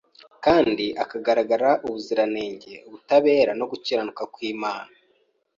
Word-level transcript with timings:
kandi 0.45 0.85
akagaragaza 1.03 1.69
ubuziranenge, 1.85 2.73
ubutabera 2.87 3.51
no 3.59 3.65
gukiranuka 3.71 4.23
kw’Imana. 4.33 4.93